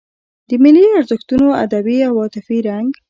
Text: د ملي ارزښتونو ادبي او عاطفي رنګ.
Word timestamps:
د 0.49 0.51
ملي 0.63 0.85
ارزښتونو 0.99 1.47
ادبي 1.63 1.97
او 2.07 2.13
عاطفي 2.23 2.57
رنګ. 2.69 2.89